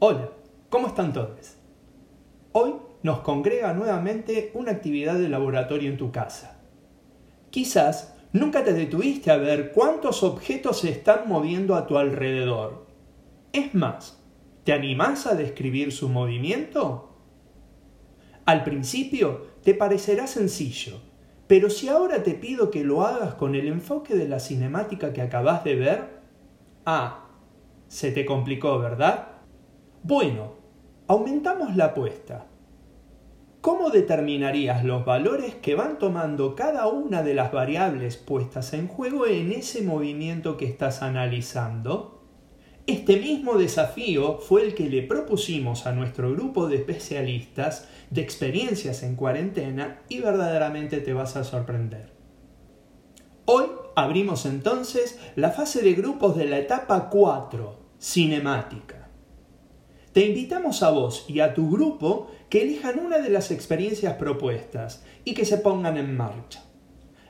Hola, 0.00 0.30
¿cómo 0.68 0.86
están 0.86 1.12
todos? 1.12 1.56
Hoy 2.52 2.74
nos 3.02 3.18
congrega 3.18 3.74
nuevamente 3.74 4.52
una 4.54 4.70
actividad 4.70 5.18
de 5.18 5.28
laboratorio 5.28 5.90
en 5.90 5.96
tu 5.96 6.12
casa. 6.12 6.60
Quizás 7.50 8.14
nunca 8.32 8.62
te 8.62 8.74
detuviste 8.74 9.32
a 9.32 9.38
ver 9.38 9.72
cuántos 9.72 10.22
objetos 10.22 10.78
se 10.78 10.90
están 10.90 11.28
moviendo 11.28 11.74
a 11.74 11.88
tu 11.88 11.98
alrededor. 11.98 12.86
Es 13.52 13.74
más, 13.74 14.22
¿te 14.62 14.72
animás 14.72 15.26
a 15.26 15.34
describir 15.34 15.90
su 15.90 16.08
movimiento? 16.08 17.16
Al 18.44 18.62
principio 18.62 19.48
te 19.64 19.74
parecerá 19.74 20.28
sencillo, 20.28 21.00
pero 21.48 21.70
si 21.70 21.88
ahora 21.88 22.22
te 22.22 22.34
pido 22.34 22.70
que 22.70 22.84
lo 22.84 23.02
hagas 23.04 23.34
con 23.34 23.56
el 23.56 23.66
enfoque 23.66 24.14
de 24.14 24.28
la 24.28 24.38
cinemática 24.38 25.12
que 25.12 25.22
acabas 25.22 25.64
de 25.64 25.74
ver, 25.74 26.20
ah, 26.86 27.30
se 27.88 28.12
te 28.12 28.24
complicó, 28.24 28.78
¿verdad? 28.78 29.37
Bueno, 30.02 30.54
aumentamos 31.06 31.76
la 31.76 31.86
apuesta. 31.86 32.46
¿Cómo 33.60 33.90
determinarías 33.90 34.84
los 34.84 35.04
valores 35.04 35.56
que 35.56 35.74
van 35.74 35.98
tomando 35.98 36.54
cada 36.54 36.86
una 36.86 37.22
de 37.22 37.34
las 37.34 37.52
variables 37.52 38.16
puestas 38.16 38.72
en 38.72 38.86
juego 38.86 39.26
en 39.26 39.50
ese 39.50 39.82
movimiento 39.82 40.56
que 40.56 40.66
estás 40.66 41.02
analizando? 41.02 42.24
Este 42.86 43.18
mismo 43.18 43.58
desafío 43.58 44.38
fue 44.38 44.62
el 44.62 44.74
que 44.74 44.88
le 44.88 45.02
propusimos 45.02 45.86
a 45.86 45.92
nuestro 45.92 46.32
grupo 46.32 46.68
de 46.68 46.76
especialistas 46.76 47.88
de 48.10 48.22
experiencias 48.22 49.02
en 49.02 49.16
cuarentena 49.16 50.02
y 50.08 50.20
verdaderamente 50.20 51.00
te 51.00 51.12
vas 51.12 51.36
a 51.36 51.44
sorprender. 51.44 52.12
Hoy 53.44 53.66
abrimos 53.96 54.46
entonces 54.46 55.18
la 55.34 55.50
fase 55.50 55.82
de 55.82 55.94
grupos 55.94 56.36
de 56.36 56.46
la 56.46 56.58
etapa 56.58 57.10
4, 57.10 57.76
cinemática. 57.98 59.07
Te 60.18 60.26
invitamos 60.26 60.82
a 60.82 60.90
vos 60.90 61.26
y 61.28 61.38
a 61.38 61.54
tu 61.54 61.70
grupo 61.70 62.28
que 62.50 62.62
elijan 62.62 62.98
una 62.98 63.18
de 63.18 63.30
las 63.30 63.52
experiencias 63.52 64.14
propuestas 64.14 65.04
y 65.24 65.32
que 65.32 65.44
se 65.44 65.58
pongan 65.58 65.96
en 65.96 66.16
marcha. 66.16 66.64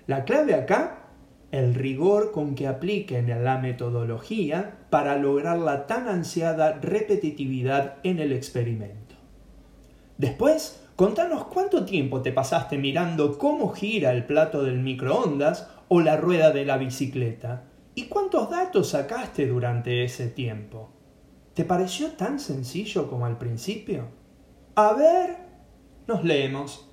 La 0.07 0.25
clave 0.25 0.55
acá, 0.55 1.11
el 1.51 1.75
rigor 1.75 2.33
con 2.33 2.55
que 2.55 2.67
apliquen 2.67 3.45
la 3.45 3.59
metodología 3.59 4.79
para 4.89 5.19
lograr 5.19 5.59
la 5.59 5.87
tan 5.87 6.09
ansiada 6.09 6.79
repetitividad 6.81 7.97
en 8.05 8.21
el 8.21 8.33
experimento. 8.33 9.17
Después, 10.17 10.83
contanos 10.97 11.45
cuánto 11.45 11.85
tiempo 11.85 12.23
te 12.23 12.33
pasaste 12.33 12.79
mirando 12.79 13.37
cómo 13.37 13.69
gira 13.69 14.13
el 14.13 14.25
plato 14.25 14.63
del 14.65 14.79
microondas 14.79 15.69
o 15.89 16.01
la 16.01 16.17
rueda 16.17 16.53
de 16.53 16.65
la 16.65 16.79
bicicleta 16.79 17.65
y 17.95 18.07
cuántos 18.07 18.49
datos 18.49 18.89
sacaste 18.89 19.47
durante 19.47 20.05
ese 20.05 20.29
tiempo. 20.29 20.95
¿Te 21.59 21.65
pareció 21.65 22.13
tan 22.13 22.39
sencillo 22.39 23.11
como 23.11 23.27
al 23.27 23.37
principio? 23.37 24.07
A 24.77 24.93
ver, 24.93 25.39
nos 26.07 26.23
leemos. 26.23 26.88